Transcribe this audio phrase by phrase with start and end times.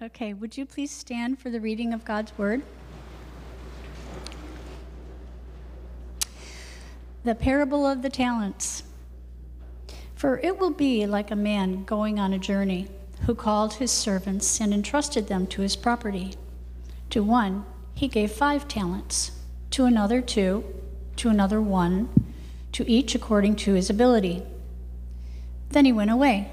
[0.00, 2.62] Okay, would you please stand for the reading of God's word?
[7.24, 8.84] The parable of the talents.
[10.14, 12.86] For it will be like a man going on a journey
[13.26, 16.34] who called his servants and entrusted them to his property.
[17.10, 19.32] To one, he gave five talents,
[19.70, 20.64] to another, two,
[21.16, 22.08] to another, one,
[22.70, 24.44] to each according to his ability.
[25.70, 26.52] Then he went away.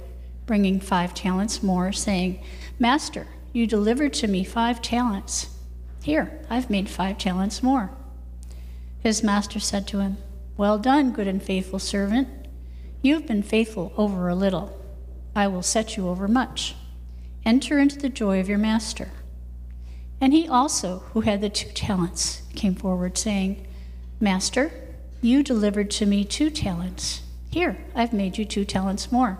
[0.51, 2.37] bringing five talents more, saying,
[2.77, 5.47] Master, you delivered to me five talents.
[6.03, 7.89] Here, I've made five talents more.
[8.99, 10.17] His master said to him,
[10.57, 12.27] Well done, good and faithful servant.
[13.01, 14.77] You have been faithful over a little.
[15.33, 16.75] I will set you over much.
[17.45, 19.07] Enter into the joy of your master.
[20.19, 23.65] And he also, who had the two talents, came forward, saying,
[24.19, 24.69] Master,
[25.21, 27.21] you delivered to me two talents.
[27.51, 29.39] Here, I've made you two talents more.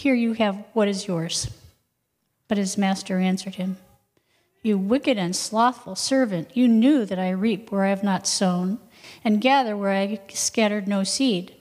[0.00, 1.48] here you have what is yours.
[2.48, 3.76] But his master answered him,
[4.62, 8.78] You wicked and slothful servant, you knew that I reap where I have not sown,
[9.24, 11.54] and gather where I scattered no seed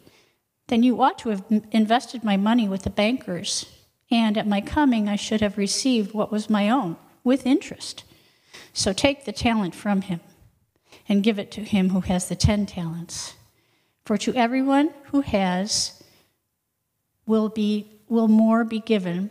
[0.69, 3.66] then you ought to have invested my money with the bankers,
[4.09, 8.03] and at my coming I should have received what was my own with interest.
[8.72, 10.19] So take the talent from him
[11.08, 13.34] and give it to him who has the ten talents.
[14.06, 16.02] For to everyone who has
[17.25, 19.30] will be will more be given,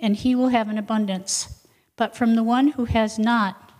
[0.00, 1.66] and he will have an abundance.
[1.96, 3.70] But from the one who has not,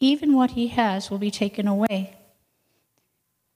[0.00, 2.14] even what he has will be taken away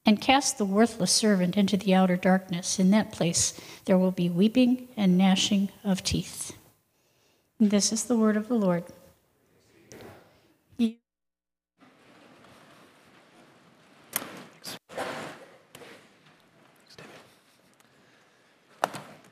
[0.05, 2.79] and cast the worthless servant into the outer darkness.
[2.79, 6.57] In that place there will be weeping and gnashing of teeth.
[7.61, 8.85] And this is the word of the Lord.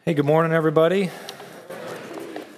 [0.03, 1.11] Hey, good morning, everybody.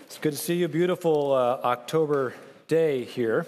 [0.07, 0.69] It's good to see you.
[0.69, 2.35] Beautiful uh, October
[2.69, 3.47] day here.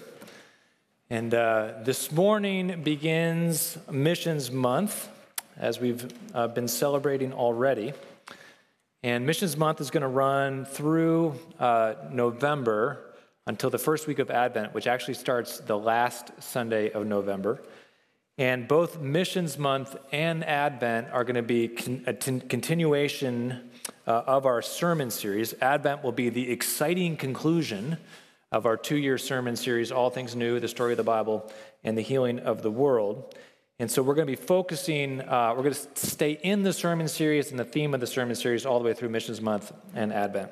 [1.08, 5.08] And uh, this morning begins Missions Month,
[5.56, 7.92] as we've uh, been celebrating already.
[9.04, 13.14] And Missions Month is going to run through uh, November
[13.46, 17.62] until the first week of Advent, which actually starts the last Sunday of November.
[18.36, 21.66] And both Missions Month and Advent are going to be
[22.04, 23.70] a continuation
[24.08, 25.54] uh, of our sermon series.
[25.60, 27.96] Advent will be the exciting conclusion
[28.50, 31.48] of our two year sermon series, All Things New, the story of the Bible,
[31.84, 33.36] and the healing of the world.
[33.78, 37.06] And so we're going to be focusing, uh, we're going to stay in the sermon
[37.06, 40.12] series and the theme of the sermon series all the way through Missions Month and
[40.12, 40.50] Advent.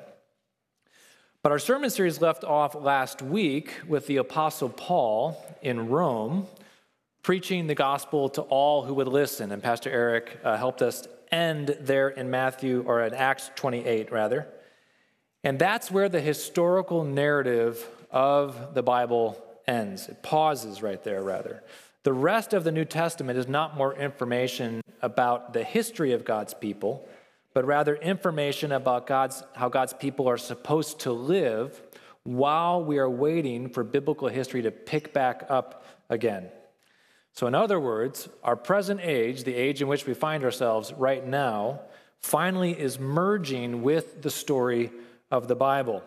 [1.41, 6.47] But our sermon series left off last week with the Apostle Paul in Rome
[7.23, 9.51] preaching the gospel to all who would listen.
[9.51, 14.47] And Pastor Eric uh, helped us end there in Matthew, or in Acts 28, rather.
[15.43, 20.07] And that's where the historical narrative of the Bible ends.
[20.07, 21.63] It pauses right there, rather.
[22.03, 26.53] The rest of the New Testament is not more information about the history of God's
[26.53, 27.07] people,
[27.53, 31.81] but rather information about God's, how God's people are supposed to live
[32.23, 36.49] while we are waiting for biblical history to pick back up again.
[37.33, 41.25] So, in other words, our present age, the age in which we find ourselves right
[41.25, 41.81] now,
[42.19, 44.91] finally is merging with the story
[45.31, 46.03] of the Bible.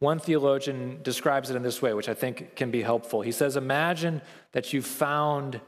[0.00, 3.20] One theologian describes it in this way, which I think can be helpful.
[3.22, 4.20] He says, Imagine
[4.52, 5.60] that you found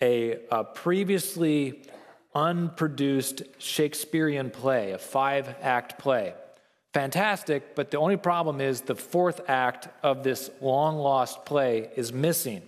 [0.00, 1.84] a, a previously
[2.34, 6.34] unproduced Shakespearean play, a five act play.
[6.92, 12.12] Fantastic, but the only problem is the fourth act of this long lost play is
[12.12, 12.62] missing.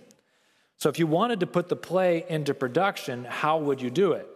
[0.77, 4.27] So, if you wanted to put the play into production, how would you do it?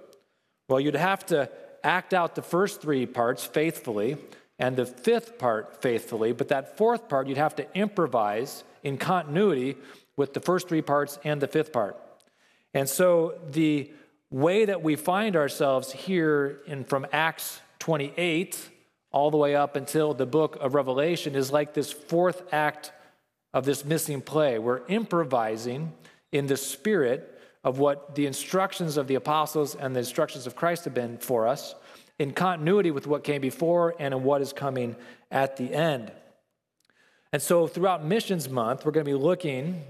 [0.67, 1.49] Well, you'd have to
[1.83, 4.17] act out the first three parts faithfully
[4.57, 9.77] and the fifth part faithfully, but that fourth part you'd have to improvise in continuity
[10.17, 11.97] with the first three parts and the fifth part.
[12.73, 13.91] And so the
[14.29, 18.69] way that we find ourselves here in from Acts 28
[19.11, 22.91] all the way up until the book of Revelation is like this fourth act
[23.53, 24.59] of this missing play.
[24.59, 25.93] We're improvising
[26.31, 30.85] in the spirit of what the instructions of the apostles and the instructions of Christ
[30.85, 31.75] have been for us,
[32.17, 34.95] in continuity with what came before and in what is coming
[35.31, 36.11] at the end.
[37.31, 39.83] And so, throughout Missions Month, we're going to be looking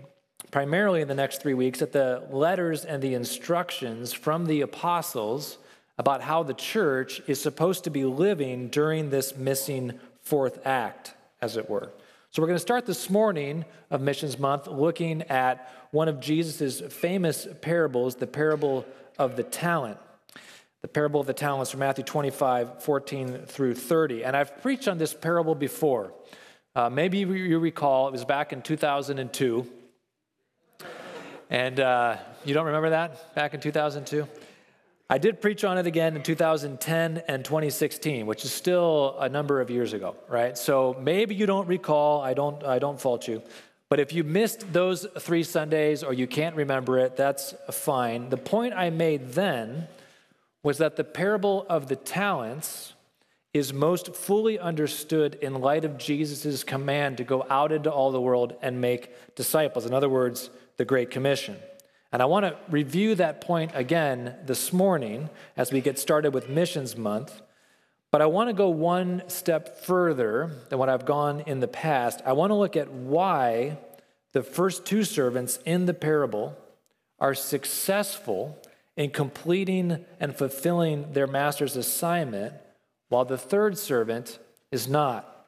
[0.51, 5.57] primarily in the next three weeks at the letters and the instructions from the apostles
[5.97, 11.57] about how the church is supposed to be living during this missing fourth act, as
[11.57, 11.91] it were.
[12.31, 16.79] So, we're going to start this morning of Missions Month looking at one of Jesus'
[16.79, 18.85] famous parables, the parable
[19.17, 19.97] of the talent.
[20.83, 24.25] The parable of the talents from Matthew 25, 14 through 30.
[24.25, 26.13] And I've preached on this parable before.
[26.75, 29.67] Uh, maybe you recall, it was back in 2002.
[31.49, 34.27] And uh, you don't remember that back in 2002?
[35.11, 39.59] I did preach on it again in 2010 and 2016, which is still a number
[39.59, 40.55] of years ago, right?
[40.55, 42.21] So maybe you don't recall.
[42.21, 42.63] I don't.
[42.63, 43.41] I don't fault you.
[43.89, 48.29] But if you missed those three Sundays or you can't remember it, that's fine.
[48.29, 49.87] The point I made then
[50.61, 52.93] was that the parable of the talents
[53.51, 58.21] is most fully understood in light of Jesus' command to go out into all the
[58.21, 59.87] world and make disciples.
[59.87, 61.57] In other words, the Great Commission.
[62.11, 66.49] And I want to review that point again this morning as we get started with
[66.49, 67.41] Missions Month.
[68.11, 72.21] But I want to go one step further than what I've gone in the past.
[72.25, 73.77] I want to look at why
[74.31, 76.57] the first two servants in the parable
[77.19, 78.57] are successful
[78.97, 82.53] in completing and fulfilling their master's assignment,
[83.09, 84.39] while the third servant
[84.71, 85.47] is not.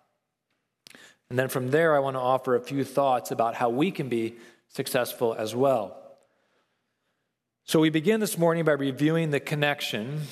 [1.30, 4.10] And then from there, I want to offer a few thoughts about how we can
[4.10, 4.36] be
[4.68, 5.98] successful as well.
[7.72, 10.24] So we begin this morning by reviewing the connection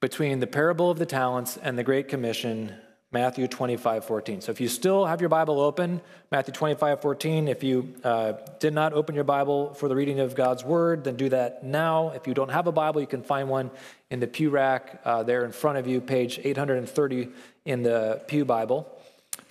[0.00, 2.74] between the parable of the talents and the Great Commission,
[3.12, 4.40] Matthew 25, 14.
[4.40, 6.00] So if you still have your Bible open,
[6.32, 10.34] Matthew 25, 14, if you uh, did not open your Bible for the reading of
[10.34, 12.10] God's Word, then do that now.
[12.16, 13.70] If you don't have a Bible, you can find one
[14.10, 17.28] in the pew rack uh, there in front of you, page 830
[17.64, 18.92] in the Pew Bible,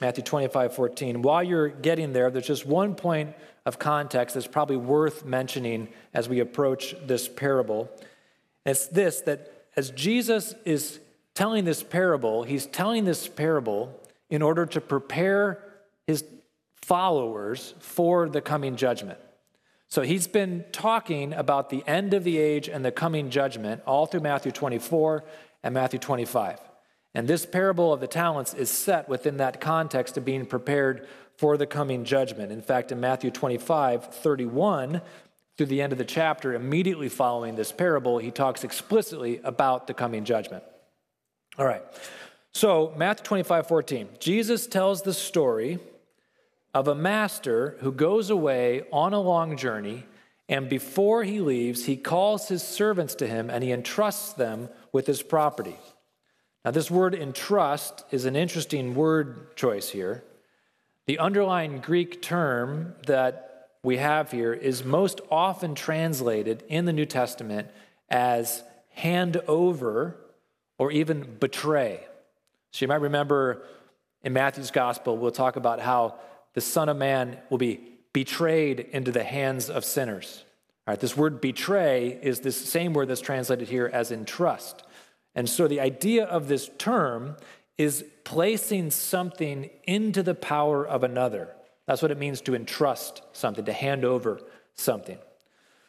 [0.01, 1.21] Matthew 25, 14.
[1.21, 3.35] While you're getting there, there's just one point
[3.68, 7.92] of context that's probably worth mentioning as we approach this parable.
[8.66, 11.02] It's this that as Jesus is
[11.36, 13.94] telling this parable, he's telling this parable
[14.30, 15.62] in order to prepare
[16.08, 16.24] his
[16.81, 19.19] followers for the coming judgment.
[19.90, 24.06] So he's been talking about the end of the age and the coming judgment all
[24.06, 25.25] through Matthew 24
[25.64, 26.62] and Matthew 25.
[27.14, 31.06] And this parable of the talents is set within that context of being prepared
[31.38, 32.51] for the coming judgment.
[32.51, 35.01] In fact, in Matthew 25, 31,
[35.56, 39.94] through the end of the chapter, immediately following this parable, he talks explicitly about the
[39.94, 40.63] coming judgment.
[41.57, 41.84] All right.
[42.54, 45.80] So, Matthew 25, 14, Jesus tells the story
[46.74, 50.06] of a master who goes away on a long journey,
[50.50, 55.06] and before he leaves, he calls his servants to him and he entrusts them with
[55.06, 55.75] his property.
[56.63, 60.24] Now, this word entrust is an interesting word choice here.
[61.07, 67.06] The underlying Greek term that we have here is most often translated in the New
[67.06, 67.69] Testament
[68.09, 70.18] as hand over
[70.78, 72.06] or even betray.
[72.71, 73.64] So you might remember
[74.21, 76.16] in Matthew's gospel, we'll talk about how
[76.54, 77.80] the Son of Man will be
[78.11, 80.44] betrayed into the hands of sinners.
[80.85, 84.83] All right, this word betray is this same word that's translated here as entrust.
[85.35, 87.37] And so the idea of this term
[87.78, 91.56] is placing something into the power of another.
[91.86, 94.42] That's what it means to entrust something, to hand over
[94.74, 95.18] something.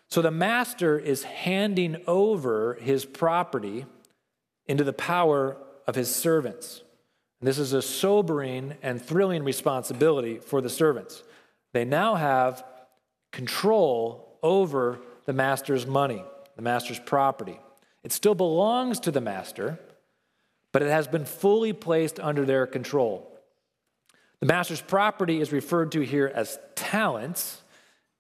[0.09, 3.85] So the master is handing over his property
[4.67, 6.83] into the power of his servants.
[7.41, 11.23] And this is a sobering and thrilling responsibility for the servants.
[11.73, 12.65] They now have
[13.33, 16.25] control over the master's money,
[16.57, 17.61] the master's property.
[18.03, 19.79] It still belongs to the master,
[20.79, 23.37] but it has been fully placed under their control.
[24.39, 27.63] The master's property is referred to here as talents.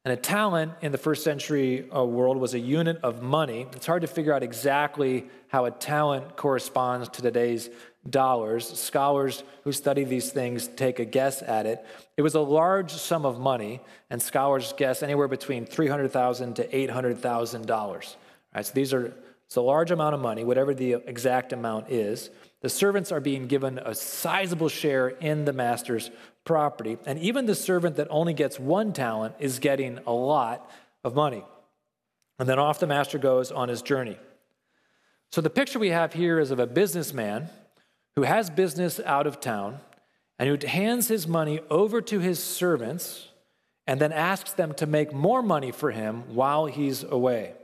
[0.04, 3.68] And a talent in the first century uh, world was a unit of money.
[3.76, 7.70] It's hard to figure out exactly how a talent corresponds to today's
[8.10, 8.66] dollars.
[8.66, 11.86] Scholars who study these things take a guess at it.
[12.16, 18.16] It was a large sum of money, and scholars guess anywhere between $300,000 to $800,000.
[18.52, 19.14] Right, so these are
[19.48, 22.28] it's a large amount of money, whatever the exact amount is.
[22.60, 26.10] The servants are being given a sizable share in the master's
[26.44, 26.98] property.
[27.06, 30.68] And even the servant that only gets one talent is getting a lot
[31.04, 31.44] of money.
[32.38, 34.18] And then off the master goes on his journey.
[35.30, 37.48] So the picture we have here is of a businessman
[38.16, 39.78] who has business out of town
[40.38, 43.28] and who hands his money over to his servants
[43.86, 47.54] and then asks them to make more money for him while he's away.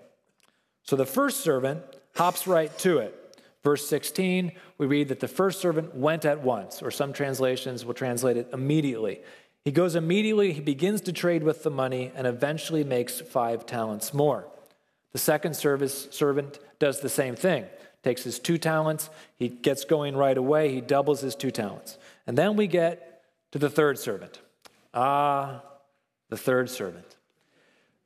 [0.82, 1.82] So the first servant
[2.14, 3.23] hops right to it.
[3.64, 7.94] Verse 16, we read that the first servant went at once, or some translations will
[7.94, 9.22] translate it immediately.
[9.64, 14.12] He goes immediately, he begins to trade with the money, and eventually makes five talents
[14.12, 14.46] more.
[15.12, 17.64] The second service servant does the same thing.
[18.02, 21.96] Takes his two talents, he gets going right away, he doubles his two talents.
[22.26, 24.40] And then we get to the third servant.
[24.92, 25.62] Ah,
[26.28, 27.16] the third servant.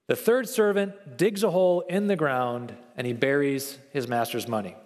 [0.06, 4.76] The third servant digs a hole in the ground and he buries his master's money.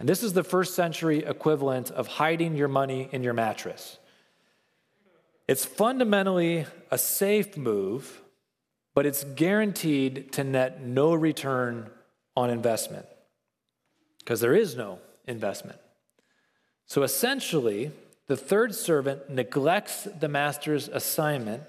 [0.00, 3.98] And this is the first century equivalent of hiding your money in your mattress.
[5.46, 8.22] It's fundamentally a safe move,
[8.94, 11.90] but it's guaranteed to net no return
[12.34, 13.04] on investment
[14.20, 15.78] because there is no investment.
[16.86, 17.92] So essentially,
[18.26, 21.64] the third servant neglects the master's assignment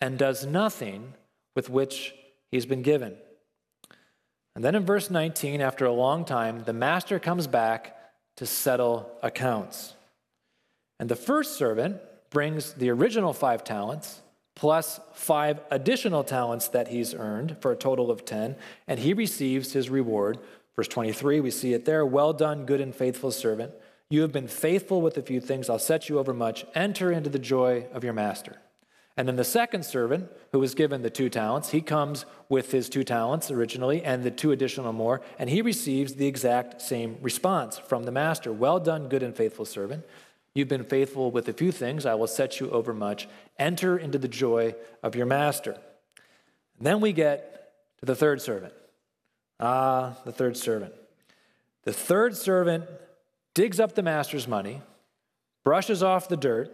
[0.00, 1.14] and does nothing
[1.56, 2.14] with which
[2.52, 3.16] he's been given.
[4.56, 7.94] And then in verse 19, after a long time, the master comes back
[8.38, 9.92] to settle accounts.
[10.98, 11.98] And the first servant
[12.30, 14.22] brings the original five talents
[14.54, 18.56] plus five additional talents that he's earned for a total of 10,
[18.88, 20.38] and he receives his reward.
[20.74, 23.72] Verse 23, we see it there Well done, good and faithful servant.
[24.08, 26.64] You have been faithful with a few things, I'll set you over much.
[26.74, 28.56] Enter into the joy of your master.
[29.16, 32.90] And then the second servant, who was given the two talents, he comes with his
[32.90, 37.78] two talents originally and the two additional more, and he receives the exact same response
[37.78, 40.04] from the master Well done, good and faithful servant.
[40.54, 43.28] You've been faithful with a few things, I will set you over much.
[43.58, 45.72] Enter into the joy of your master.
[46.78, 48.74] And then we get to the third servant.
[49.60, 50.92] Ah, the third servant.
[51.84, 52.84] The third servant
[53.54, 54.82] digs up the master's money,
[55.64, 56.70] brushes off the dirt,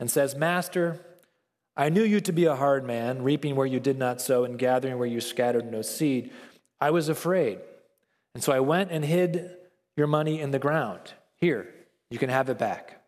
[0.00, 1.00] and says, Master,
[1.78, 4.58] I knew you to be a hard man, reaping where you did not sow and
[4.58, 6.32] gathering where you scattered no seed.
[6.80, 7.60] I was afraid.
[8.34, 9.56] And so I went and hid
[9.96, 11.14] your money in the ground.
[11.36, 11.72] Here,
[12.10, 13.00] you can have it back.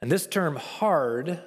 [0.00, 1.42] And this term hard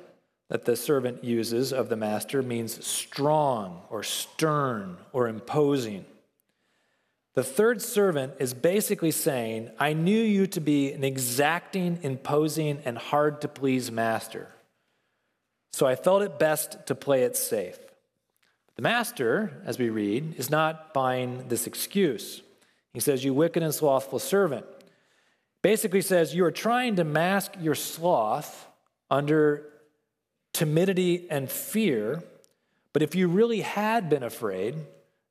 [0.49, 6.03] that the servant uses of the master means strong or stern or imposing.
[7.35, 12.97] The third servant is basically saying, I knew you to be an exacting, imposing, and
[12.97, 14.49] hard to please master.
[15.73, 17.79] So I felt it best to play it safe.
[18.75, 22.41] The master, as we read, is not buying this excuse.
[22.93, 24.65] He says, You wicked and slothful servant
[25.61, 28.67] basically says you are trying to mask your sloth
[29.09, 29.67] under
[30.53, 32.23] timidity and fear,
[32.93, 34.75] but if you really had been afraid,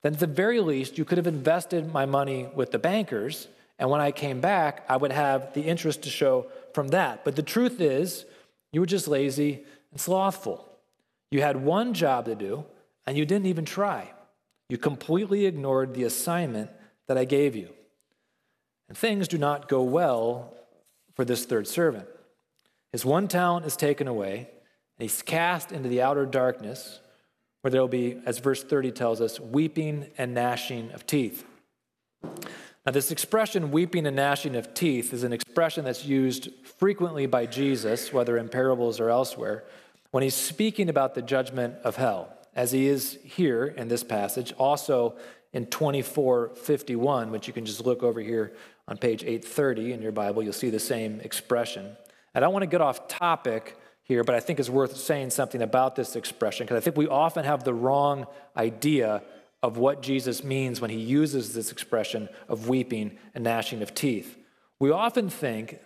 [0.02, 3.90] then at the very least you could have invested my money with the bankers, and
[3.90, 7.24] when I came back, I would have the interest to show from that.
[7.24, 8.24] But the truth is,
[8.72, 10.66] you were just lazy and slothful.
[11.30, 12.64] You had one job to do,
[13.06, 14.12] and you didn't even try.
[14.68, 16.70] You completely ignored the assignment
[17.06, 17.70] that I gave you.
[18.88, 20.54] And things do not go well
[21.14, 22.06] for this third servant.
[22.92, 27.00] His one talent is taken away, and he's cast into the outer darkness,
[27.60, 31.44] where there will be, as verse 30 tells us, weeping and gnashing of teeth.
[32.86, 37.46] Now, this expression, weeping and gnashing of teeth, is an expression that's used frequently by
[37.46, 39.64] Jesus, whether in parables or elsewhere,
[40.10, 44.52] when he's speaking about the judgment of hell, as he is here in this passage,
[44.58, 45.16] also
[45.52, 48.52] in 2451, which you can just look over here
[48.88, 51.96] on page 830 in your Bible, you'll see the same expression.
[52.34, 55.62] I don't want to get off topic here, but I think it's worth saying something
[55.62, 58.26] about this expression because I think we often have the wrong
[58.56, 59.22] idea
[59.62, 64.36] of what Jesus means when he uses this expression of weeping and gnashing of teeth.
[64.78, 65.78] We often think,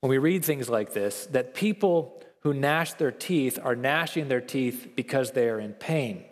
[0.00, 4.40] when we read things like this, that people who gnash their teeth are gnashing their
[4.40, 6.24] teeth because they are in pain.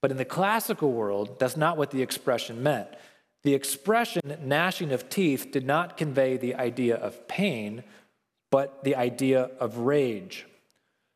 [0.00, 2.88] But in the classical world, that's not what the expression meant.
[3.42, 7.82] The expression gnashing of teeth did not convey the idea of pain,
[8.50, 10.46] but the idea of rage.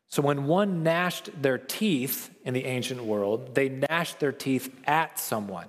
[0.09, 5.19] So when one gnashed their teeth in the ancient world, they gnashed their teeth at
[5.19, 5.67] someone.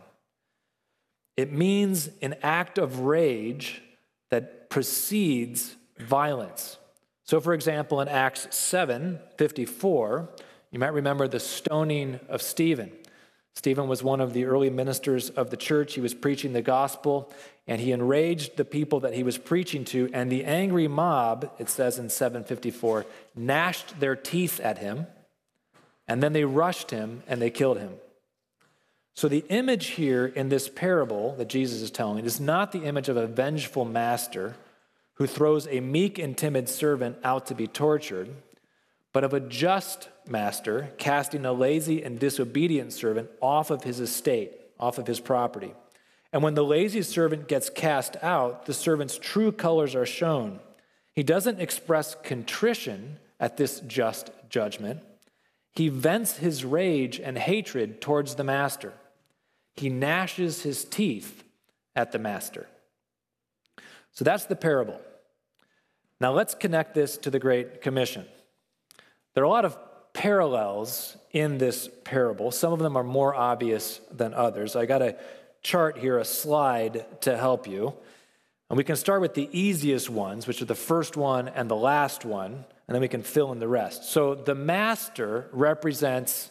[1.37, 3.83] It means an act of rage
[4.31, 6.79] that precedes violence.
[7.25, 10.29] So, for example, in Acts 7 54,
[10.71, 12.93] you might remember the stoning of Stephen.
[13.55, 15.95] Stephen was one of the early ministers of the church.
[15.95, 17.33] He was preaching the gospel,
[17.67, 20.11] and he enraged the people that he was preaching to.
[20.13, 25.07] And the angry mob, it says in 754, gnashed their teeth at him,
[26.07, 27.95] and then they rushed him and they killed him.
[29.15, 33.09] So, the image here in this parable that Jesus is telling is not the image
[33.09, 34.57] of a vengeful master
[35.15, 38.29] who throws a meek and timid servant out to be tortured,
[39.13, 44.53] but of a just master casting a lazy and disobedient servant off of his estate,
[44.79, 45.73] off of his property.
[46.33, 50.59] And when the lazy servant gets cast out, the servant's true colors are shown.
[51.15, 55.01] He doesn't express contrition at this just judgment.
[55.75, 58.93] He vents his rage and hatred towards the master.
[59.77, 61.45] He gnashes his teeth
[61.95, 62.67] at the master.
[64.15, 65.01] So that's the parable.
[66.21, 68.25] Now let's connect this to the Great Commission.
[69.35, 69.77] There are a lot of
[70.13, 72.53] parallels in this parable.
[72.53, 74.77] Some of them are more obvious than others.
[74.77, 75.17] I got a
[75.63, 77.95] chart here, a slide to help you.
[78.71, 81.77] And we can start with the easiest ones, which are the first one and the
[81.77, 84.05] last one, and then we can fill in the rest.
[84.05, 86.51] So the master represents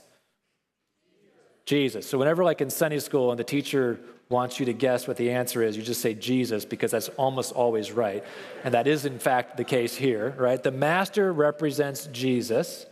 [1.66, 2.08] Jesus.
[2.08, 4.00] So whenever, like in Sunday school, and the teacher
[4.30, 7.52] wants you to guess what the answer is, you just say Jesus because that's almost
[7.52, 8.24] always right.
[8.64, 10.62] And that is, in fact, the case here, right?
[10.62, 12.86] The master represents Jesus.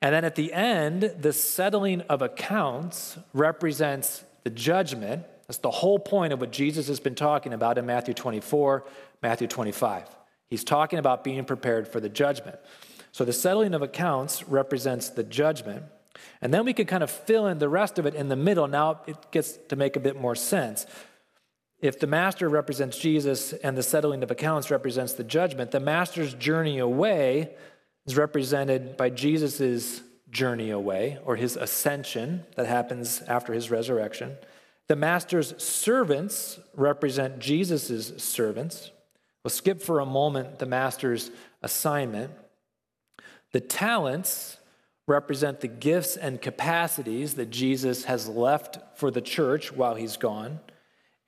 [0.00, 5.24] And then at the end, the settling of accounts represents the judgment.
[5.48, 8.84] That's the whole point of what Jesus has been talking about in Matthew 24,
[9.22, 10.04] Matthew 25.
[10.48, 12.58] He's talking about being prepared for the judgment.
[13.10, 15.84] So the settling of accounts represents the judgment.
[16.40, 18.66] And then we can kind of fill in the rest of it in the middle.
[18.66, 20.86] Now it gets to make a bit more sense.
[21.80, 26.34] If the master represents Jesus and the settling of accounts represents the judgment, the master's
[26.34, 27.54] journey away
[28.06, 34.36] is represented by Jesus' journey away or his ascension that happens after his resurrection.
[34.88, 38.90] The master's servants represent Jesus' servants.
[39.42, 41.30] We'll skip for a moment the master's
[41.62, 42.32] assignment.
[43.52, 44.55] The talents
[45.06, 50.60] represent the gifts and capacities that Jesus has left for the church while he's gone.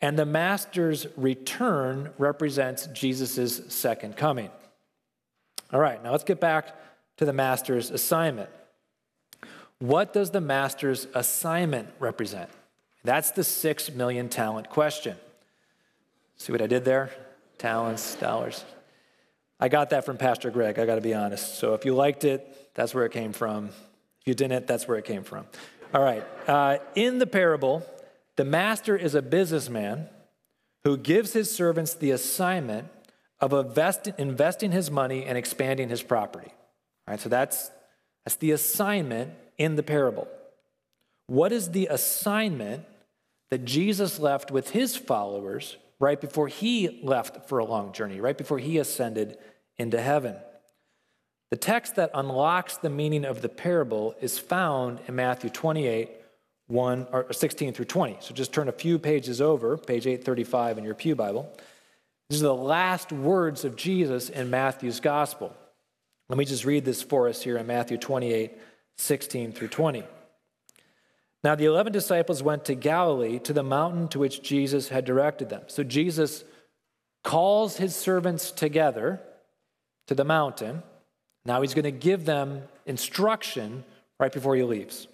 [0.00, 4.50] And the master's return represents Jesus' second coming.
[5.72, 6.74] All right, now let's get back
[7.18, 8.50] to the master's assignment.
[9.80, 12.50] What does the master's assignment represent?
[13.04, 15.16] That's the six million talent question.
[16.36, 17.10] See what I did there?
[17.58, 18.64] Talents, dollars.
[19.60, 21.58] I got that from Pastor Greg, I got to be honest.
[21.58, 23.70] So if you liked it, that's where it came from.
[24.20, 25.46] If you didn't, that's where it came from.
[25.92, 26.24] All right.
[26.46, 27.84] Uh, in the parable,
[28.36, 30.08] the master is a businessman
[30.84, 32.86] who gives his servants the assignment
[33.40, 36.52] of invest, investing his money and expanding his property.
[37.08, 37.72] All right, so that's,
[38.24, 40.28] that's the assignment in the parable.
[41.26, 42.84] What is the assignment
[43.50, 48.38] that Jesus left with his followers right before he left for a long journey, right
[48.38, 49.36] before he ascended
[49.78, 50.36] into heaven?
[51.50, 56.10] The text that unlocks the meaning of the parable is found in Matthew 28,
[56.66, 58.18] 1 or 16 through 20.
[58.20, 61.50] So just turn a few pages over, page 835 in your Pew Bible.
[62.28, 65.56] These are the last words of Jesus in Matthew's gospel.
[66.28, 68.52] Let me just read this for us here in Matthew 28,
[68.98, 70.04] 16 through 20.
[71.42, 75.48] Now the 11 disciples went to Galilee to the mountain to which Jesus had directed
[75.48, 75.62] them.
[75.68, 76.44] So Jesus
[77.24, 79.20] calls his servants together
[80.08, 80.82] to the mountain.
[81.44, 83.84] Now he's going to give them instruction
[84.18, 85.06] right before he leaves.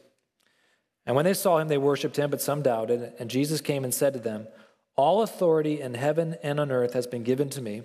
[1.07, 3.13] And when they saw him, they worshiped him, but some doubted.
[3.19, 4.49] And Jesus came and said to them,
[4.97, 7.83] All authority in heaven and on earth has been given to me.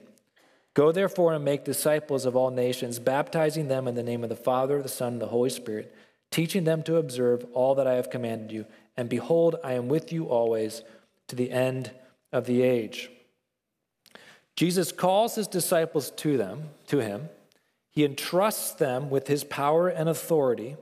[0.74, 4.36] Go therefore and make disciples of all nations, baptizing them in the name of the
[4.36, 5.94] Father, the Son, and the Holy Spirit,
[6.32, 8.66] teaching them to observe all that I have commanded you.
[8.96, 10.84] And behold, I am with you always
[11.28, 11.92] to the end
[12.32, 13.10] of the age.
[14.56, 17.30] Jesus calls his disciples to them, to him.
[18.00, 20.78] He entrusts them with his power and authority,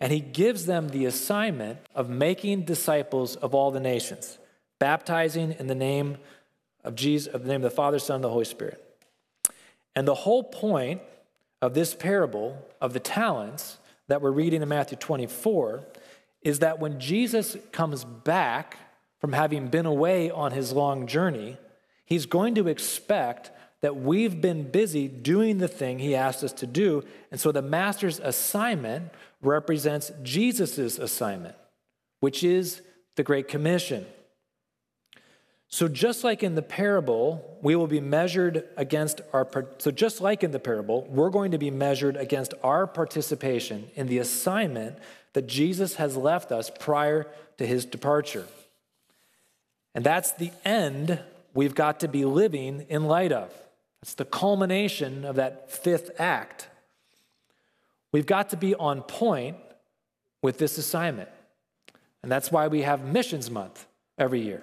[0.00, 4.38] and he gives them the assignment of making disciples of all the nations,
[4.80, 6.16] baptizing in the name
[6.82, 8.84] of Jesus, of the name of the Father, Son, and the Holy Spirit.
[9.94, 11.02] And the whole point
[11.62, 15.84] of this parable of the talents that we're reading in Matthew 24
[16.42, 18.76] is that when Jesus comes back
[19.20, 21.58] from having been away on his long journey,
[22.04, 23.52] he's going to expect
[23.86, 27.04] that we've been busy doing the thing he asked us to do.
[27.30, 31.54] And so the master's assignment represents Jesus' assignment,
[32.18, 32.82] which is
[33.14, 34.04] the Great Commission.
[35.68, 40.42] So just like in the parable, we will be measured against our so just like
[40.42, 44.98] in the parable, we're going to be measured against our participation in the assignment
[45.34, 48.48] that Jesus has left us prior to his departure.
[49.94, 51.20] And that's the end
[51.54, 53.52] we've got to be living in light of.
[54.06, 56.68] It's the culmination of that fifth act.
[58.12, 59.56] We've got to be on point
[60.42, 61.28] with this assignment.
[62.22, 63.84] And that's why we have Missions Month
[64.16, 64.62] every year.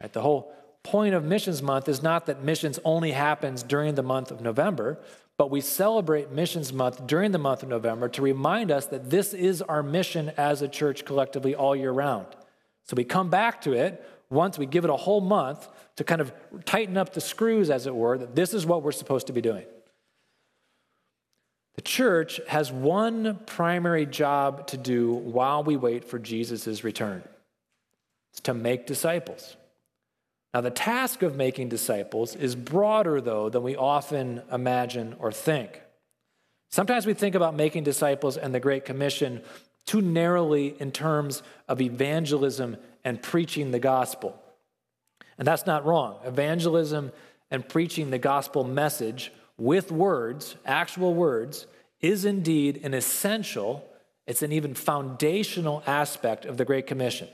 [0.00, 0.10] Right?
[0.10, 0.50] The whole
[0.84, 4.98] point of Missions Month is not that missions only happens during the month of November,
[5.36, 9.34] but we celebrate Missions Month during the month of November to remind us that this
[9.34, 12.28] is our mission as a church collectively all year round.
[12.84, 16.20] So we come back to it once we give it a whole month to kind
[16.20, 16.32] of
[16.64, 19.40] tighten up the screws, as it were, that this is what we're supposed to be
[19.40, 19.64] doing.
[21.76, 27.22] The church has one primary job to do while we wait for Jesus' return
[28.32, 29.56] it's to make disciples.
[30.52, 35.80] Now, the task of making disciples is broader, though, than we often imagine or think.
[36.70, 39.42] Sometimes we think about making disciples and the Great Commission
[39.86, 42.76] too narrowly in terms of evangelism
[43.08, 44.38] and preaching the gospel.
[45.38, 46.18] And that's not wrong.
[46.26, 47.10] Evangelism
[47.50, 51.66] and preaching the gospel message with words, actual words,
[52.02, 53.82] is indeed an essential,
[54.26, 57.28] it's an even foundational aspect of the Great Commission.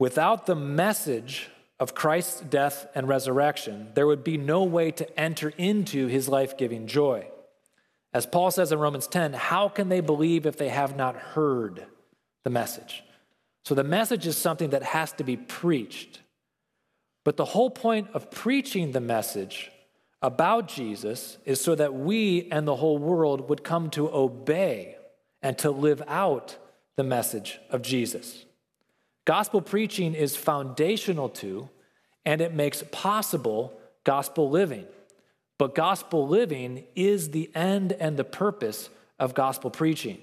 [0.00, 5.52] Without the message of Christ's death and resurrection, there would be no way to enter
[5.56, 7.28] into his life giving joy.
[8.12, 11.86] As Paul says in Romans 10, how can they believe if they have not heard
[12.42, 13.04] the message?
[13.66, 16.20] So the message is something that has to be preached.
[17.24, 19.72] But the whole point of preaching the message
[20.22, 24.94] about Jesus is so that we and the whole world would come to obey
[25.42, 26.56] and to live out
[26.94, 28.44] the message of Jesus.
[29.24, 31.68] Gospel preaching is foundational to,
[32.24, 34.86] and it makes possible gospel living.
[35.58, 40.18] But gospel living is the end and the purpose of gospel preaching.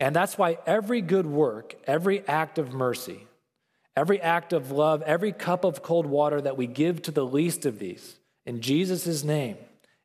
[0.00, 3.26] And that's why every good work, every act of mercy,
[3.96, 7.64] every act of love, every cup of cold water that we give to the least
[7.64, 9.56] of these in Jesus' name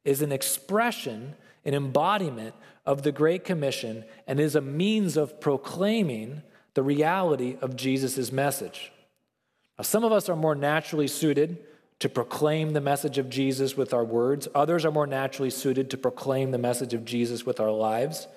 [0.06, 6.41] is an expression, an embodiment of the Great Commission, and is a means of proclaiming
[6.73, 8.91] the reality of Jesus' message.
[9.78, 11.58] Now, some of us are more naturally suited
[11.99, 15.97] to proclaim the message of Jesus with our words, others are more naturally suited to
[15.97, 18.28] proclaim the message of Jesus with our lives.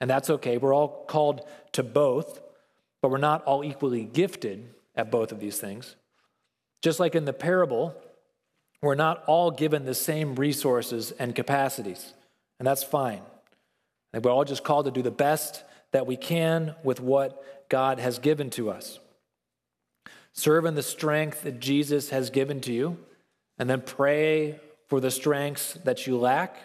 [0.00, 0.56] And that's okay.
[0.56, 2.40] We're all called to both,
[3.02, 5.96] but we're not all equally gifted at both of these things.
[6.82, 7.94] Just like in the parable,
[8.82, 12.14] we're not all given the same resources and capacities,
[12.58, 13.20] and that's fine.
[14.12, 17.98] And we're all just called to do the best that we can with what God
[17.98, 18.98] has given to us.
[20.32, 22.96] Serve in the strength that Jesus has given to you,
[23.58, 26.56] and then pray for the strengths that you lack.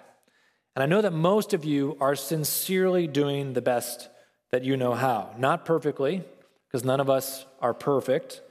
[0.75, 4.09] And I know that most of you are sincerely doing the best
[4.51, 5.33] that you know how.
[5.38, 6.23] Not perfectly,
[6.67, 8.41] because none of us are perfect,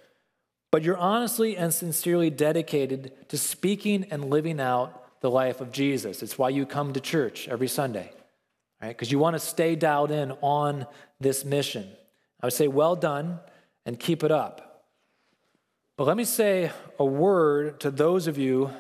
[0.73, 6.23] but you're honestly and sincerely dedicated to speaking and living out the life of Jesus.
[6.23, 8.11] It's why you come to church every Sunday,
[8.81, 8.89] right?
[8.89, 10.87] Because you want to stay dialed in on
[11.21, 11.87] this mission.
[12.41, 13.39] I would say, well done
[13.87, 14.85] and keep it up.
[15.97, 18.71] But let me say a word to those of you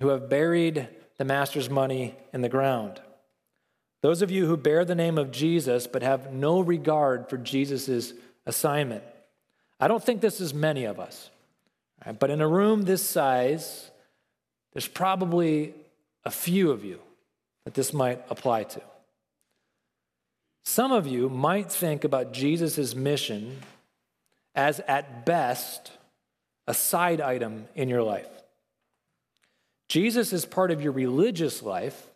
[0.00, 0.88] who have buried
[1.20, 2.98] the master's money in the ground.
[4.00, 8.14] Those of you who bear the name of Jesus but have no regard for Jesus'
[8.46, 9.04] assignment.
[9.78, 11.28] I don't think this is many of us.
[12.06, 12.18] Right?
[12.18, 13.90] But in a room this size,
[14.72, 15.74] there's probably
[16.24, 17.00] a few of you
[17.66, 18.80] that this might apply to.
[20.64, 23.58] Some of you might think about Jesus' mission
[24.54, 25.92] as, at best,
[26.66, 28.39] a side item in your life.
[29.90, 32.06] Jesus is part of your religious life,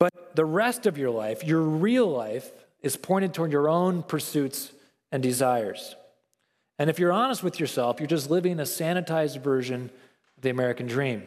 [0.00, 4.72] but the rest of your life, your real life, is pointed toward your own pursuits
[5.12, 5.94] and desires.
[6.78, 9.90] And if you're honest with yourself, you're just living a sanitized version
[10.38, 11.24] of the American dream.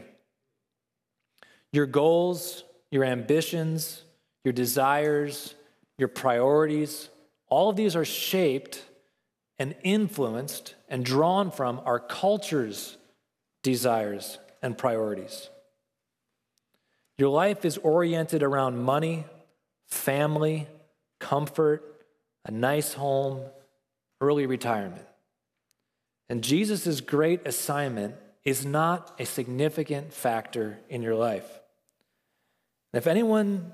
[1.71, 4.01] Your goals, your ambitions,
[4.43, 5.53] your desires,
[5.99, 7.09] your priorities,
[7.47, 8.83] all of these are shaped
[9.59, 12.97] and influenced and drawn from our culture's
[13.61, 15.49] desires and priorities.
[17.19, 19.25] Your life is oriented around money,
[19.85, 20.67] family,
[21.19, 22.03] comfort,
[22.43, 23.41] a nice home,
[24.19, 25.05] early retirement.
[26.29, 31.61] And Jesus' great assignment is not a significant factor in your life.
[32.91, 33.71] If anyone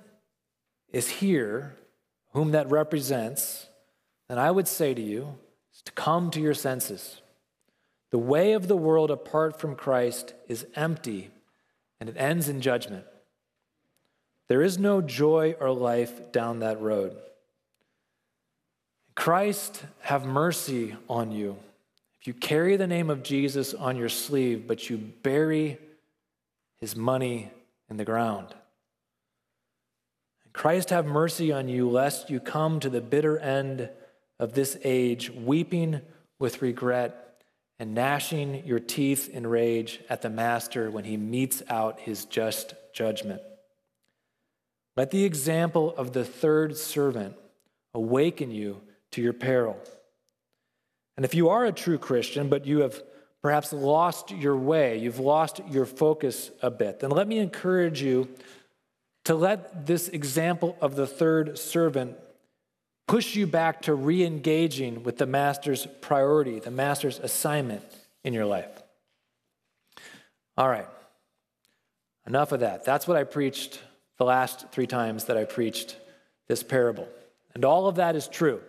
[0.91, 1.77] is here
[2.34, 3.67] whom that represents,
[4.27, 5.38] then I would say to you
[5.86, 7.21] to come to your senses,
[8.12, 11.32] The way of the world apart from Christ is empty
[12.00, 13.06] and it ends in judgment.
[14.50, 17.15] There is no joy or life down that road.
[19.15, 21.58] Christ, have mercy on you.
[22.19, 25.78] If you carry the name of Jesus on your sleeve, but you bury
[26.82, 27.50] his money
[27.89, 28.47] in the ground.
[30.54, 33.89] Christ, have mercy on you, lest you come to the bitter end
[34.38, 36.02] of this age, weeping
[36.39, 37.31] with regret
[37.82, 42.76] and gnashing your teeth in rage at the master when he metes out his just
[42.94, 43.41] judgment.
[44.96, 47.34] Let the example of the third servant
[47.96, 48.82] awaken you
[49.13, 49.80] to your peril.
[51.17, 53.02] And if you are a true Christian, but you have
[53.41, 58.30] perhaps lost your way, you've lost your focus a bit, then let me encourage you
[59.26, 62.15] to let this example of the third servant
[63.12, 67.84] push you back to re engaging with the master's priority, the master's assignment
[68.24, 68.71] in your life.
[70.58, 70.88] All right,
[72.26, 72.86] enough of that.
[72.86, 73.82] That's what I preached
[74.17, 75.97] the last three times that I preached
[76.47, 77.06] this parable.
[77.54, 78.62] And all of that is true.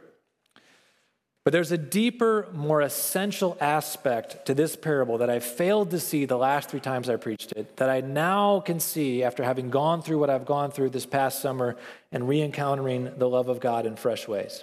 [1.45, 6.25] But there's a deeper, more essential aspect to this parable that I failed to see
[6.25, 10.03] the last three times I preached it, that I now can see after having gone
[10.03, 11.77] through what I've gone through this past summer
[12.13, 14.63] and re encountering the love of God in fresh ways.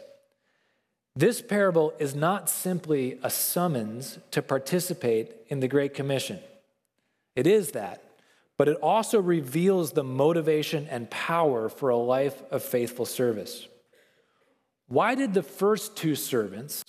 [1.17, 6.39] This parable is not simply a summons to participate in the Great Commission.
[7.35, 8.03] It is that,
[8.57, 13.67] but it also reveals the motivation and power for a life of faithful service.
[14.89, 16.83] Why did the first two servants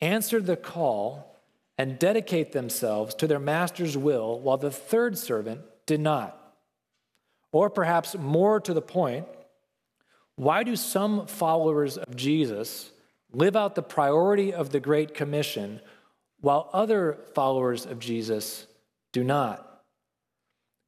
[0.00, 1.34] answer the call
[1.78, 6.34] and dedicate themselves to their master's will while the third servant did not?
[7.50, 9.26] Or perhaps more to the point,
[10.36, 12.90] why do some followers of Jesus
[13.32, 15.80] live out the priority of the Great Commission
[16.40, 18.66] while other followers of Jesus
[19.12, 19.82] do not?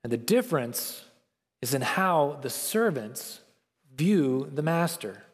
[0.04, 1.02] And the difference
[1.62, 3.40] is in how the servants
[3.96, 5.24] view the master.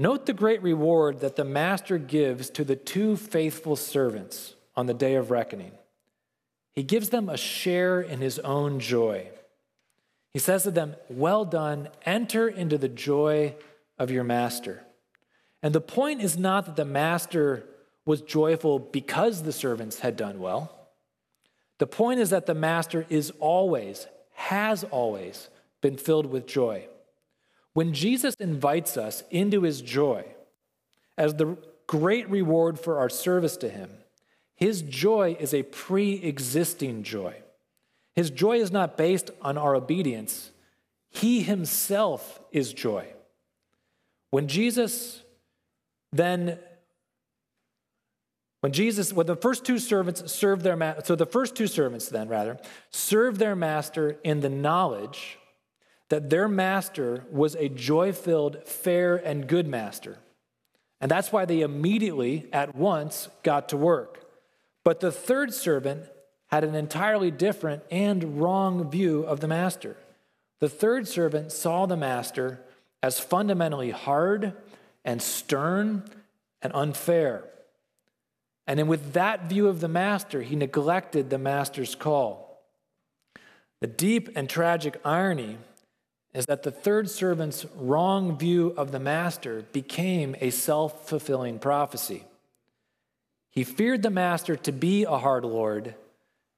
[0.00, 4.94] Note the great reward that the master gives to the two faithful servants on the
[4.94, 5.72] day of reckoning.
[6.72, 9.28] He gives them a share in his own joy.
[10.32, 13.56] He says to them, Well done, enter into the joy
[13.98, 14.82] of your master.
[15.62, 17.66] And the point is not that the master
[18.06, 20.88] was joyful because the servants had done well.
[21.76, 25.50] The point is that the master is always, has always
[25.82, 26.88] been filled with joy.
[27.80, 30.26] When Jesus invites us into his joy
[31.16, 33.88] as the great reward for our service to him,
[34.54, 37.36] his joy is a pre existing joy.
[38.14, 40.50] His joy is not based on our obedience,
[41.08, 43.06] he himself is joy.
[44.30, 45.22] When Jesus
[46.12, 46.58] then
[48.60, 52.10] when Jesus, when the first two servants served their master, so the first two servants
[52.10, 52.58] then rather,
[52.90, 55.38] served their master in the knowledge
[56.10, 60.18] that their master was a joy filled, fair, and good master.
[61.00, 64.28] And that's why they immediately, at once, got to work.
[64.84, 66.04] But the third servant
[66.48, 69.96] had an entirely different and wrong view of the master.
[70.58, 72.60] The third servant saw the master
[73.02, 74.52] as fundamentally hard
[75.04, 76.04] and stern
[76.60, 77.44] and unfair.
[78.66, 82.62] And then, with that view of the master, he neglected the master's call.
[83.80, 85.56] The deep and tragic irony
[86.32, 92.24] is that the third servant's wrong view of the master became a self fulfilling prophecy.
[93.50, 95.94] He feared the master to be a hard Lord,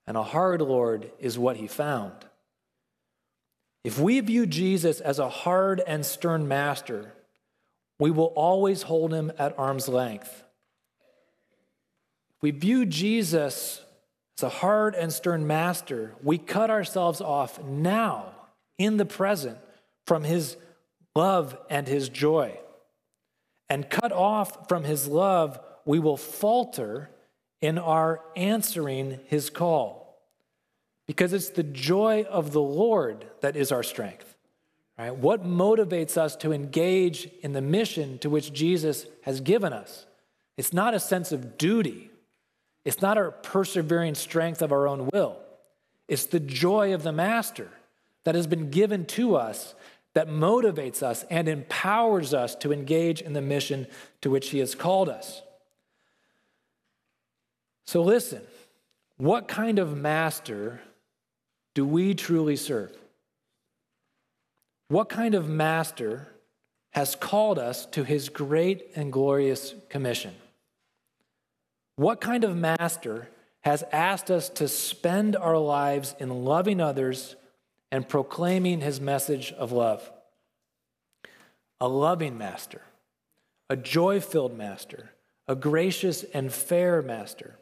[0.07, 2.13] and a hard Lord is what he found.
[3.83, 7.15] If we view Jesus as a hard and stern master,
[7.99, 10.43] we will always hold him at arm's length.
[12.37, 13.83] If we view Jesus
[14.37, 18.35] as a hard and stern master, we cut ourselves off now
[18.79, 19.59] in the present
[20.07, 20.57] from his
[21.15, 22.59] love and his joy.
[23.69, 27.11] And cut off from his love, we will falter
[27.61, 30.21] in our answering his call.
[31.07, 34.37] Because it's the joy of the Lord that is our strength.
[34.99, 35.15] Right?
[35.15, 40.07] What motivates us to engage in the mission to which Jesus has given us?
[40.57, 42.11] It's not a sense of duty.
[42.85, 45.39] It's not our persevering strength of our own will.
[46.09, 47.71] It's the joy of the Master
[48.25, 49.75] that has been given to us
[50.15, 53.87] that motivates us and empowers us to engage in the mission
[54.21, 55.43] to which He has called us.
[57.87, 58.43] So, listen
[59.17, 60.81] what kind of master
[61.75, 62.97] do we truly serve?
[64.89, 66.29] What kind of master
[66.91, 70.35] has called us to His great and glorious commission?
[71.97, 73.29] What kind of master
[73.61, 77.37] has asked us to spend our lives in loving others
[77.93, 80.11] and proclaiming his message of love?
[81.81, 82.83] A loving master,
[83.69, 85.11] a joy filled master,
[85.47, 87.57] a gracious and fair master.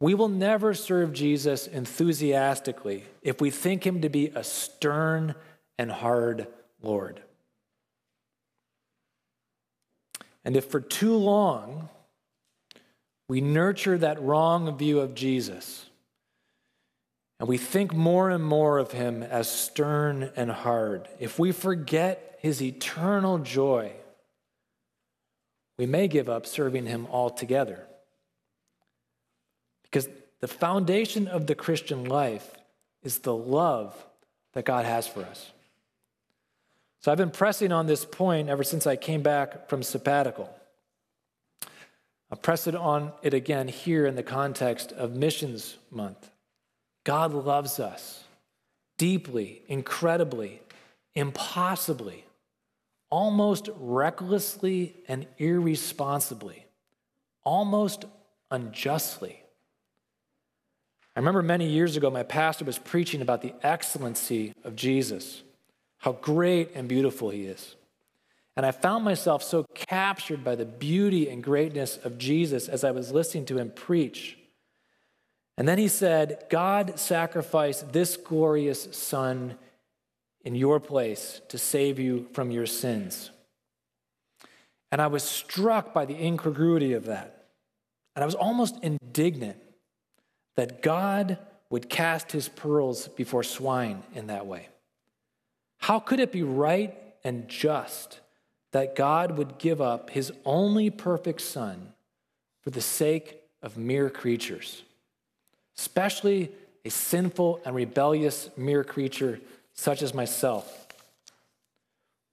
[0.00, 5.34] We will never serve Jesus enthusiastically if we think him to be a stern
[5.78, 6.48] and hard
[6.82, 7.20] Lord.
[10.44, 11.88] And if for too long
[13.28, 15.86] we nurture that wrong view of Jesus,
[17.38, 22.38] and we think more and more of him as stern and hard, if we forget
[22.40, 23.92] his eternal joy,
[25.78, 27.86] we may give up serving him altogether.
[29.82, 30.08] Because
[30.40, 32.54] the foundation of the Christian life
[33.02, 33.94] is the love
[34.54, 35.50] that God has for us.
[37.00, 40.50] So I've been pressing on this point ever since I came back from sabbatical.
[42.30, 46.30] I'll press it on it again here in the context of Missions Month.
[47.06, 48.24] God loves us
[48.98, 50.60] deeply, incredibly,
[51.14, 52.24] impossibly,
[53.10, 56.66] almost recklessly and irresponsibly,
[57.44, 58.06] almost
[58.50, 59.40] unjustly.
[61.14, 65.44] I remember many years ago, my pastor was preaching about the excellency of Jesus
[65.98, 67.76] how great and beautiful he is.
[68.56, 72.90] And I found myself so captured by the beauty and greatness of Jesus as I
[72.90, 74.38] was listening to him preach.
[75.58, 79.56] And then he said, God sacrificed this glorious Son
[80.44, 83.30] in your place to save you from your sins.
[84.92, 87.46] And I was struck by the incongruity of that.
[88.14, 89.58] And I was almost indignant
[90.56, 91.38] that God
[91.70, 94.68] would cast his pearls before swine in that way.
[95.78, 98.20] How could it be right and just
[98.72, 101.92] that God would give up his only perfect son
[102.62, 104.82] for the sake of mere creatures,
[105.78, 106.52] especially
[106.84, 109.40] a sinful and rebellious mere creature
[109.74, 110.86] such as myself?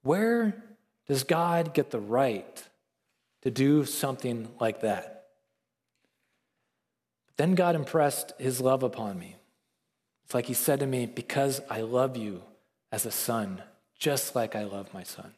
[0.02, 0.62] Where
[1.06, 2.62] does God get the right
[3.42, 5.26] to do something like that?
[7.36, 9.36] Then God impressed his love upon me.
[10.24, 12.42] It's like he said to me, Because I love you
[12.92, 13.62] as a son,
[13.98, 15.32] just like I love my son.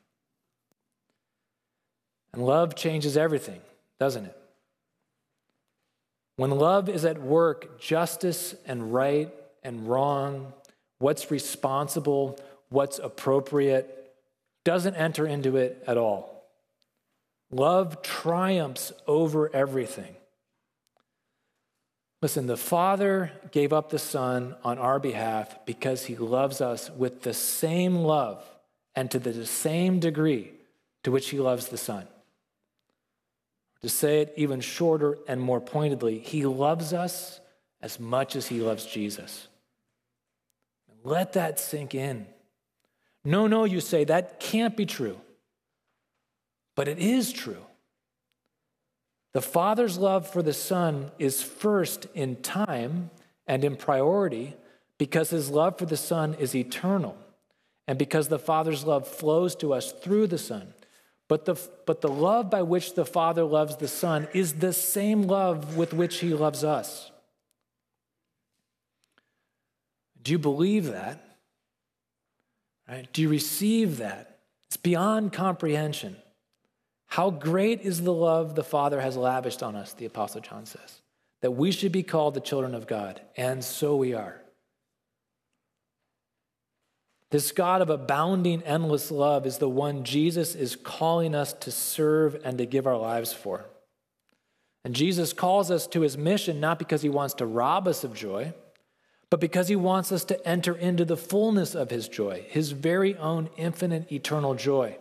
[2.33, 3.61] And love changes everything,
[3.99, 4.37] doesn't it?
[6.37, 10.53] When love is at work, justice and right and wrong,
[10.99, 14.15] what's responsible, what's appropriate,
[14.65, 16.45] doesn't enter into it at all.
[17.51, 20.17] Love triumphs over everything.
[22.23, 27.23] Listen, the Father gave up the Son on our behalf because he loves us with
[27.23, 28.45] the same love
[28.95, 30.53] and to the same degree
[31.05, 32.09] to which he loves the Son.
[33.87, 37.39] To say it even shorter and more pointedly, he loves us
[37.81, 39.47] as much as he loves Jesus.
[41.05, 42.27] Let that sink in.
[43.25, 45.21] No, no, you say, that can't be true.
[46.75, 47.65] But it is true.
[49.35, 53.11] The Father's love for the Son is first in time
[53.47, 54.57] and in priority
[54.99, 57.17] because his love for the Son is eternal
[57.87, 60.75] and because the Father's love flows to us through the Son.
[61.29, 65.23] But the, but the love by which the Father loves the Son is the same
[65.23, 67.11] love with which he loves us.
[70.23, 71.23] Do you believe that?
[72.89, 73.09] Right?
[73.13, 74.39] Do you receive that?
[74.69, 76.17] It's beyond comprehension.
[77.09, 81.01] How great is the love the Father has lavished on us, the Apostle John says,
[81.41, 84.41] that we should be called the children of God, and so we are.
[87.31, 92.41] This God of abounding, endless love is the one Jesus is calling us to serve
[92.45, 93.65] and to give our lives for.
[94.85, 98.15] And Jesus calls us to his mission not because he wants to rob us of
[98.15, 98.55] joy,
[99.29, 103.17] but because he wants us to enter into the fullness of his joy, his very
[103.17, 104.97] own infinite, eternal joy.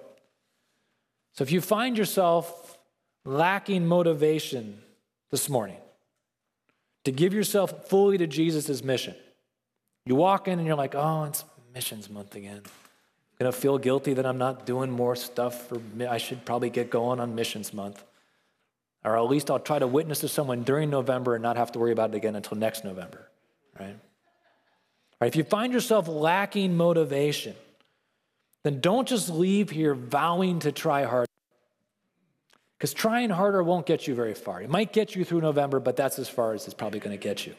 [1.33, 2.79] So if you find yourself
[3.23, 4.81] lacking motivation
[5.29, 5.77] this morning
[7.03, 9.15] to give yourself fully to Jesus' mission,
[10.07, 11.43] you walk in and you're like, oh, it's
[11.75, 12.61] missions month again.
[12.65, 16.69] I'm going to feel guilty that I'm not doing more stuff for I should probably
[16.69, 18.01] get going on missions month.
[19.03, 21.79] Or at least I'll try to witness to someone during November and not have to
[21.79, 23.27] worry about it again until next November,
[23.79, 23.95] right?
[25.19, 27.55] right if you find yourself lacking motivation,
[28.63, 31.27] then don't just leave here vowing to try harder.
[32.77, 34.61] Because trying harder won't get you very far.
[34.61, 37.21] It might get you through November, but that's as far as it's probably going to
[37.21, 37.53] get you.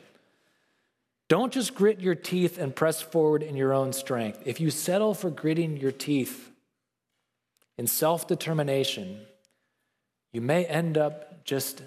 [1.28, 4.40] Don't just grit your teeth and press forward in your own strength.
[4.44, 6.52] If you settle for gritting your teeth
[7.78, 9.20] in self determination,
[10.32, 11.82] you may end up just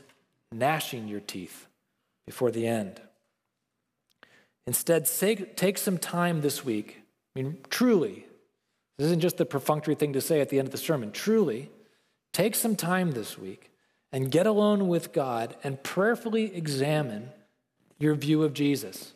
[0.52, 1.68] gnashing your teeth
[2.26, 3.02] before the end.
[4.68, 7.02] Instead, take, take some time this week.
[7.36, 8.26] I mean, truly,
[8.98, 11.12] this isn't just the perfunctory thing to say at the end of the sermon.
[11.12, 11.72] Truly,
[12.34, 13.72] take some time this week
[14.12, 17.30] and get alone with God and prayerfully examine
[17.98, 19.14] your view of Jesus.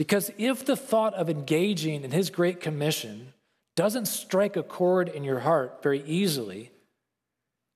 [0.00, 3.34] Because if the thought of engaging in his great commission
[3.76, 6.70] doesn't strike a chord in your heart very easily,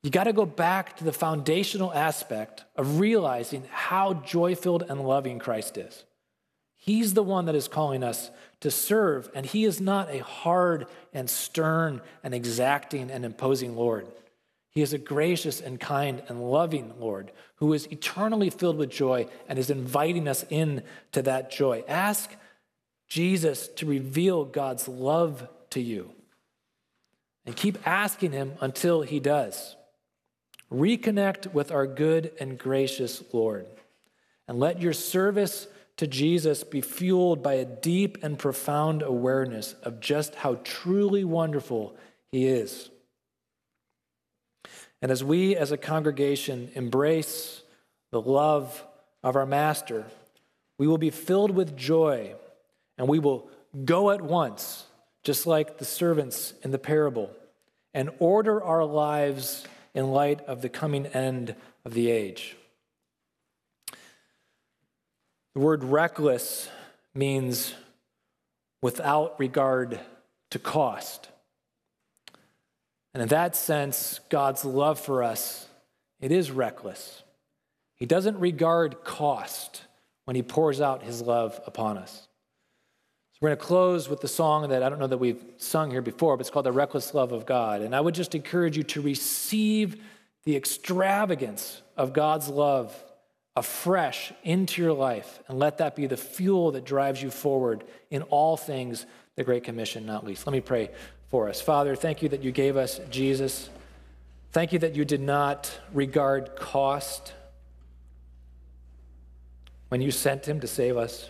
[0.03, 5.07] you got to go back to the foundational aspect of realizing how joy filled and
[5.07, 6.05] loving Christ is.
[6.77, 10.87] He's the one that is calling us to serve, and He is not a hard
[11.13, 14.07] and stern and exacting and imposing Lord.
[14.75, 19.29] He is a gracious and kind and loving Lord who is eternally filled with joy
[19.49, 21.85] and is inviting us in to that joy.
[21.87, 22.35] Ask
[23.07, 26.11] Jesus to reveal God's love to you.
[27.47, 29.77] And keep asking him until he does.
[30.73, 33.67] Reconnect with our good and gracious Lord.
[34.49, 35.69] And let your service
[35.99, 41.97] to Jesus be fueled by a deep and profound awareness of just how truly wonderful
[42.33, 42.91] he is.
[45.05, 47.61] And as we as a congregation embrace
[48.11, 48.83] the love
[49.23, 50.07] of our Master,
[50.79, 52.33] we will be filled with joy
[52.97, 53.51] and we will
[53.85, 54.87] go at once,
[55.23, 57.29] just like the servants in the parable,
[57.93, 62.57] and order our lives in light of the coming end of the age.
[65.53, 66.71] The word reckless
[67.13, 67.75] means
[68.81, 70.01] without regard
[70.49, 71.29] to cost.
[73.15, 75.69] And in that sense, God's love for us,
[76.21, 77.23] it is reckless.
[77.95, 79.85] He doesn't regard cost
[80.25, 82.29] when he pours out his love upon us.
[83.33, 85.91] So we're going to close with the song that I don't know that we've sung
[85.91, 87.83] here before, but it's called The Reckless Love of God.
[87.83, 90.03] And I would just encourage you to receive
[90.45, 92.95] the extravagance of God's love
[93.57, 98.23] afresh into your life and let that be the fuel that drives you forward in
[98.23, 99.07] all things,
[99.37, 100.47] the Great Commission, not least.
[100.47, 100.91] Let me pray
[101.35, 101.61] for us.
[101.61, 103.69] Father, thank you that you gave us Jesus.
[104.53, 107.33] Thank you that you did not regard cost
[109.89, 111.29] when you sent him to save us.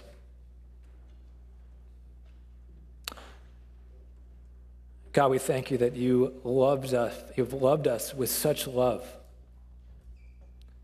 [5.14, 7.16] God, we thank you that you loved us.
[7.34, 9.10] You've loved us with such love.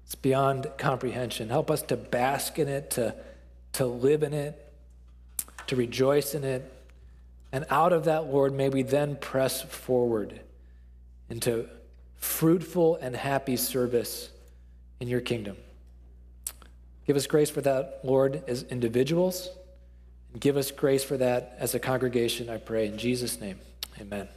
[0.07, 1.51] It's beyond comprehension.
[1.51, 3.15] Help us to bask in it, to,
[3.75, 4.73] to live in it,
[5.67, 6.73] to rejoice in it,
[7.53, 10.41] and out of that, Lord, may we then press forward
[11.29, 11.69] into
[12.17, 14.31] fruitful and happy service
[15.01, 15.57] in your kingdom.
[17.07, 19.49] Give us grace for that, Lord, as individuals.
[20.33, 22.87] And give us grace for that as a congregation, I pray.
[22.87, 23.59] In Jesus' name,
[24.01, 24.29] amen.